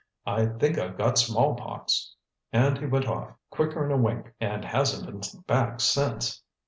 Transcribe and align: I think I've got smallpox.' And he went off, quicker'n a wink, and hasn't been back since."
I 0.25 0.47
think 0.47 0.79
I've 0.79 0.97
got 0.97 1.19
smallpox.' 1.19 2.15
And 2.51 2.79
he 2.79 2.87
went 2.87 3.07
off, 3.07 3.33
quicker'n 3.51 3.91
a 3.91 3.97
wink, 3.97 4.33
and 4.39 4.65
hasn't 4.65 5.05
been 5.05 5.21
back 5.45 5.79
since." 5.79 6.41